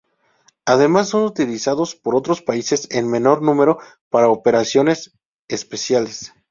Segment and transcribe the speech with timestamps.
[0.65, 3.77] Además son utilizados por otros países en menor número
[4.09, 5.13] para operaciones
[5.47, 6.33] especiales.